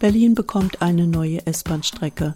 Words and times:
Berlin 0.00 0.34
bekommt 0.34 0.80
eine 0.80 1.06
neue 1.06 1.46
S-Bahn-Strecke. 1.46 2.34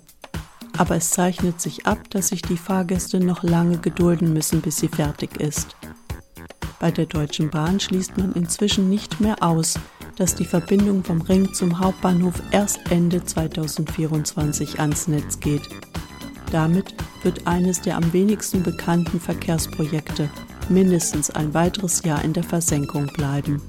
Aber 0.76 0.96
es 0.96 1.08
zeichnet 1.08 1.62
sich 1.62 1.86
ab, 1.86 1.98
dass 2.10 2.28
sich 2.28 2.42
die 2.42 2.58
Fahrgäste 2.58 3.20
noch 3.20 3.42
lange 3.42 3.78
gedulden 3.78 4.34
müssen, 4.34 4.60
bis 4.60 4.76
sie 4.76 4.88
fertig 4.88 5.40
ist. 5.40 5.74
Bei 6.78 6.90
der 6.90 7.06
Deutschen 7.06 7.48
Bahn 7.48 7.80
schließt 7.80 8.18
man 8.18 8.34
inzwischen 8.34 8.90
nicht 8.90 9.18
mehr 9.18 9.42
aus, 9.42 9.78
dass 10.16 10.34
die 10.34 10.44
Verbindung 10.44 11.02
vom 11.04 11.22
Ring 11.22 11.54
zum 11.54 11.80
Hauptbahnhof 11.80 12.34
erst 12.50 12.80
Ende 12.90 13.24
2024 13.24 14.78
ans 14.78 15.08
Netz 15.08 15.40
geht. 15.40 15.66
Damit 16.52 16.94
wird 17.22 17.46
eines 17.46 17.80
der 17.80 17.96
am 17.96 18.12
wenigsten 18.12 18.62
bekannten 18.62 19.18
Verkehrsprojekte 19.18 20.28
mindestens 20.68 21.30
ein 21.30 21.54
weiteres 21.54 22.02
Jahr 22.02 22.22
in 22.22 22.34
der 22.34 22.44
Versenkung 22.44 23.06
bleiben. 23.06 23.62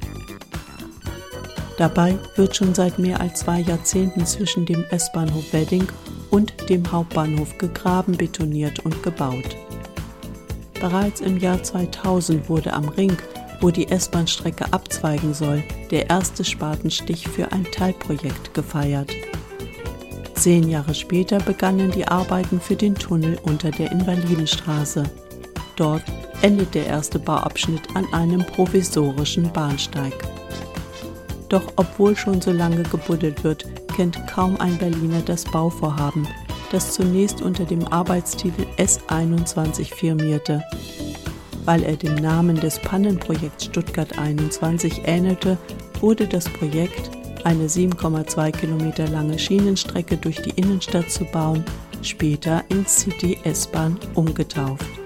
Dabei 1.77 2.17
wird 2.35 2.55
schon 2.55 2.73
seit 2.73 2.99
mehr 2.99 3.19
als 3.19 3.41
zwei 3.41 3.59
Jahrzehnten 3.59 4.25
zwischen 4.25 4.65
dem 4.65 4.85
S-Bahnhof 4.91 5.51
Wedding 5.51 5.87
und 6.31 6.53
dem 6.69 6.89
Hauptbahnhof 6.91 7.57
gegraben, 7.57 8.15
betoniert 8.15 8.79
und 8.79 9.03
gebaut. 9.03 9.55
Bereits 10.79 11.21
im 11.21 11.37
Jahr 11.39 11.61
2000 11.61 12.49
wurde 12.49 12.73
am 12.73 12.87
Ring 12.89 13.17
wo 13.61 13.71
die 13.71 13.87
S-Bahn-Strecke 13.87 14.71
abzweigen 14.71 15.33
soll, 15.33 15.63
der 15.91 16.09
erste 16.09 16.43
Spatenstich 16.43 17.27
für 17.27 17.51
ein 17.51 17.65
Teilprojekt 17.65 18.53
gefeiert. 18.53 19.11
Zehn 20.35 20.69
Jahre 20.69 20.93
später 20.93 21.39
begannen 21.39 21.91
die 21.91 22.07
Arbeiten 22.07 22.59
für 22.59 22.75
den 22.75 22.95
Tunnel 22.95 23.37
unter 23.43 23.71
der 23.71 23.91
Invalidenstraße. 23.91 25.03
Dort 25.75 26.03
endet 26.41 26.75
der 26.75 26.85
erste 26.87 27.19
Bauabschnitt 27.19 27.81
an 27.95 28.05
einem 28.13 28.45
provisorischen 28.45 29.51
Bahnsteig. 29.51 30.13
Doch 31.49 31.73
obwohl 31.75 32.15
schon 32.15 32.41
so 32.41 32.51
lange 32.51 32.83
gebuddelt 32.83 33.43
wird, 33.43 33.65
kennt 33.95 34.27
kaum 34.27 34.59
ein 34.59 34.77
Berliner 34.77 35.21
das 35.21 35.43
Bauvorhaben, 35.45 36.27
das 36.71 36.93
zunächst 36.93 37.41
unter 37.41 37.65
dem 37.65 37.87
Arbeitstitel 37.87 38.65
S21 38.77 39.93
firmierte 39.93 40.63
weil 41.65 41.83
er 41.83 41.97
dem 41.97 42.15
Namen 42.15 42.55
des 42.55 42.79
Pannenprojekts 42.79 43.65
Stuttgart 43.65 44.17
21 44.17 45.01
ähnelte, 45.05 45.57
wurde 45.99 46.27
das 46.27 46.47
Projekt, 46.47 47.09
eine 47.43 47.67
7,2 47.67 48.51
Kilometer 48.51 49.07
lange 49.07 49.37
Schienenstrecke 49.37 50.17
durch 50.17 50.41
die 50.41 50.51
Innenstadt 50.51 51.11
zu 51.11 51.25
bauen, 51.25 51.63
später 52.01 52.63
in 52.69 52.85
City 52.85 53.37
S-Bahn 53.43 53.99
umgetauft. 54.13 55.04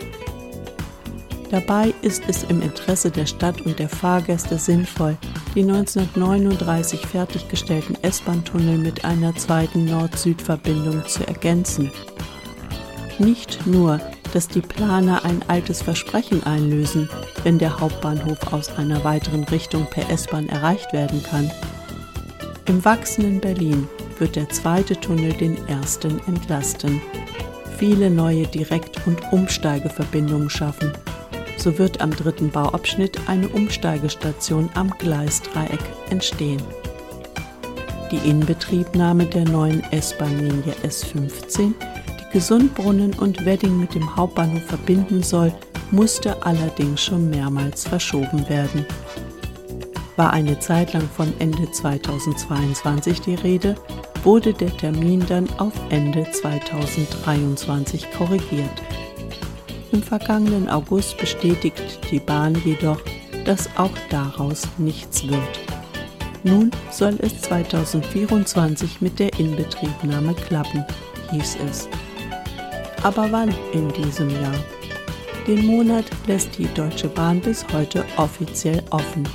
Dabei 1.49 1.93
ist 2.01 2.23
es 2.27 2.43
im 2.43 2.61
Interesse 2.61 3.09
der 3.09 3.25
Stadt 3.25 3.61
und 3.61 3.79
der 3.79 3.89
Fahrgäste 3.89 4.57
sinnvoll, 4.57 5.17
die 5.55 5.63
1939 5.63 7.05
fertiggestellten 7.05 7.97
S-Bahn-Tunnel 8.03 8.77
mit 8.77 9.03
einer 9.03 9.35
zweiten 9.35 9.85
Nord-Süd-Verbindung 9.85 11.05
zu 11.07 11.27
ergänzen. 11.27 11.91
Nicht 13.17 13.65
nur 13.65 13.99
dass 14.33 14.47
die 14.47 14.61
Planer 14.61 15.25
ein 15.25 15.41
altes 15.47 15.81
Versprechen 15.81 16.43
einlösen, 16.43 17.09
wenn 17.43 17.57
der 17.57 17.79
Hauptbahnhof 17.79 18.53
aus 18.53 18.77
einer 18.77 19.03
weiteren 19.03 19.43
Richtung 19.45 19.85
per 19.85 20.09
S-Bahn 20.09 20.49
erreicht 20.49 20.93
werden 20.93 21.23
kann. 21.23 21.49
Im 22.65 22.83
wachsenden 22.85 23.39
Berlin 23.39 23.87
wird 24.19 24.35
der 24.35 24.49
zweite 24.49 24.99
Tunnel 24.99 25.33
den 25.33 25.57
ersten 25.67 26.19
entlasten, 26.27 27.01
viele 27.77 28.09
neue 28.09 28.45
Direkt- 28.47 29.05
und 29.07 29.19
Umsteigeverbindungen 29.31 30.49
schaffen. 30.49 30.91
So 31.59 31.77
wird 31.77 32.01
am 32.01 32.11
dritten 32.11 32.49
Bauabschnitt 32.49 33.19
eine 33.27 33.49
Umsteigestation 33.49 34.69
am 34.75 34.89
Gleisdreieck 34.97 35.83
entstehen. 36.09 36.61
Die 38.11 38.29
Inbetriebnahme 38.29 39.25
der 39.25 39.45
neuen 39.45 39.83
S-Bahn-Linie 39.91 40.73
S15 40.83 41.73
Gesundbrunnen 42.31 43.13
und 43.13 43.43
Wedding 43.45 43.79
mit 43.79 43.95
dem 43.95 44.15
Hauptbahnhof 44.15 44.63
verbinden 44.63 45.23
soll, 45.23 45.51
musste 45.91 46.43
allerdings 46.45 47.01
schon 47.01 47.29
mehrmals 47.29 47.87
verschoben 47.87 48.47
werden. 48.47 48.85
War 50.15 50.31
eine 50.31 50.59
Zeit 50.59 50.93
lang 50.93 51.09
von 51.09 51.33
Ende 51.39 51.71
2022 51.71 53.21
die 53.21 53.35
Rede, 53.35 53.75
wurde 54.23 54.53
der 54.53 54.75
Termin 54.77 55.25
dann 55.27 55.49
auf 55.57 55.73
Ende 55.89 56.29
2023 56.29 58.11
korrigiert. 58.11 58.83
Im 59.91 60.03
vergangenen 60.03 60.69
August 60.69 61.17
bestätigt 61.17 61.99
die 62.11 62.19
Bahn 62.19 62.55
jedoch, 62.63 63.01
dass 63.45 63.69
auch 63.77 63.91
daraus 64.09 64.67
nichts 64.77 65.27
wird. 65.27 65.59
Nun 66.43 66.71
soll 66.91 67.15
es 67.19 67.41
2024 67.41 69.01
mit 69.01 69.19
der 69.19 69.37
Inbetriebnahme 69.39 70.33
klappen, 70.35 70.85
hieß 71.31 71.57
es. 71.69 71.89
Aber 73.03 73.31
wann 73.31 73.53
in 73.73 73.91
diesem 73.93 74.29
Jahr? 74.29 74.55
Den 75.47 75.65
Monat 75.65 76.05
lässt 76.27 76.57
die 76.57 76.71
Deutsche 76.75 77.07
Bahn 77.07 77.41
bis 77.41 77.65
heute 77.73 78.05
offiziell 78.17 78.83
offen. 78.91 79.27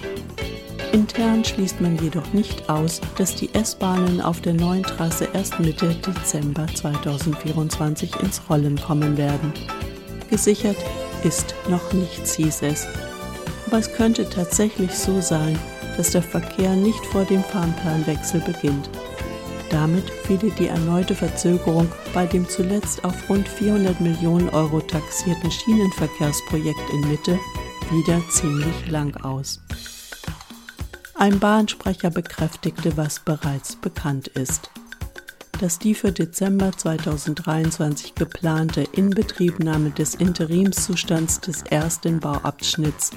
Intern 0.92 1.44
schließt 1.44 1.81
man 1.81 1.98
jedoch 1.98 2.32
nicht 2.32 2.69
aus, 2.71 3.00
dass 3.16 3.34
die 3.34 3.53
S-Bahnen 3.53 4.21
auf 4.21 4.41
der 4.41 4.54
neuen 4.54 4.84
Trasse 4.84 5.28
erst 5.32 5.59
Mitte 5.59 5.92
Dezember 6.06 6.69
2024 6.72 8.15
ins 8.22 8.41
Rollen 8.48 8.81
kommen 8.81 9.16
werden. 9.16 9.53
Gesichert 10.31 10.77
ist 11.23 11.55
noch 11.69 11.93
nichts, 11.93 12.35
hieß 12.35 12.62
es. 12.62 12.87
Aber 13.67 13.79
es 13.79 13.93
könnte 13.93 14.29
tatsächlich 14.29 14.93
so 14.93 15.21
sein, 15.21 15.59
dass 15.97 16.11
der 16.11 16.23
Verkehr 16.23 16.75
nicht 16.75 17.05
vor 17.07 17.25
dem 17.25 17.43
Fahrplanwechsel 17.43 18.41
beginnt. 18.41 18.91
Damit 19.71 20.09
fiele 20.27 20.51
die 20.59 20.69
erneute 20.69 21.15
Verzögerung 21.15 21.91
bei 22.13 22.27
dem 22.27 22.49
zuletzt 22.49 23.05
auf 23.05 23.29
rund 23.29 23.49
400 23.49 24.01
Millionen 24.01 24.49
Euro 24.51 24.81
taxierten 24.81 25.51
Schienenverkehrsprojekt 25.51 26.91
in 26.93 27.09
Mitte 27.09 27.39
wieder 27.91 28.21
ziemlich 28.31 28.89
lang 28.89 29.17
aus. 29.17 29.61
Ein 31.15 31.39
Bahnsprecher 31.39 32.11
bekräftigte, 32.11 32.97
was 32.97 33.21
bereits 33.21 33.77
bekannt 33.77 34.29
ist. 34.29 34.71
Dass 35.65 35.79
die 35.79 35.95
für 35.95 36.13
Dezember 36.13 36.73
2023 36.77 38.15
geplante 38.15 38.83
Inbetriebnahme 38.93 39.93
des 39.93 40.15
Interimszustands 40.15 41.41
des 41.41 41.63
ersten 41.63 42.21
Bauabschnitts 42.21 43.13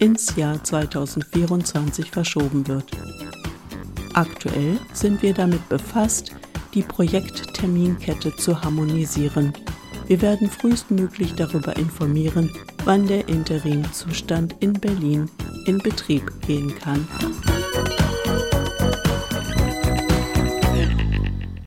ins 0.00 0.34
Jahr 0.34 0.64
2024 0.64 2.10
verschoben 2.10 2.66
wird. 2.66 2.90
Aktuell 4.14 4.80
sind 4.92 5.22
wir 5.22 5.32
damit 5.32 5.68
befasst, 5.68 6.32
die 6.74 6.82
Projektterminkette 6.82 8.34
zu 8.34 8.60
harmonisieren. 8.60 9.52
Wir 10.08 10.20
werden 10.22 10.50
frühestmöglich 10.50 11.36
darüber 11.36 11.76
informieren, 11.76 12.50
wann 12.84 13.06
der 13.06 13.28
Interimzustand 13.28 14.56
in 14.58 14.72
Berlin 14.72 15.30
in 15.66 15.78
Betrieb 15.78 16.32
gehen 16.48 16.74
kann. 16.80 17.06